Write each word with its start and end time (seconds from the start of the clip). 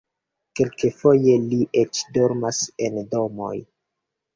Kelkfoje 0.59 1.29
ili 1.41 1.61
eĉ 1.85 2.03
dormas 2.19 2.67
en 2.91 3.03
domoj. 3.17 3.57